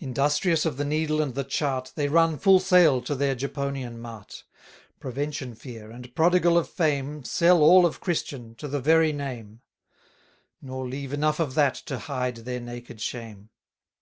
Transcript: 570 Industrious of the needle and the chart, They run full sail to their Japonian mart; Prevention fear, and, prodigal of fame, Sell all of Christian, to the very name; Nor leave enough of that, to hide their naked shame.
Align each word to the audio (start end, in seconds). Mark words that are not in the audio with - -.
570 0.00 0.10
Industrious 0.10 0.66
of 0.66 0.76
the 0.76 0.84
needle 0.84 1.22
and 1.22 1.36
the 1.36 1.44
chart, 1.44 1.92
They 1.94 2.08
run 2.08 2.36
full 2.36 2.58
sail 2.58 3.00
to 3.02 3.14
their 3.14 3.36
Japonian 3.36 4.00
mart; 4.00 4.42
Prevention 4.98 5.54
fear, 5.54 5.92
and, 5.92 6.12
prodigal 6.16 6.58
of 6.58 6.68
fame, 6.68 7.22
Sell 7.22 7.58
all 7.62 7.86
of 7.86 8.00
Christian, 8.00 8.56
to 8.56 8.66
the 8.66 8.80
very 8.80 9.12
name; 9.12 9.60
Nor 10.60 10.88
leave 10.88 11.12
enough 11.12 11.38
of 11.38 11.54
that, 11.54 11.76
to 11.86 11.96
hide 12.00 12.38
their 12.38 12.58
naked 12.58 13.00
shame. 13.00 13.50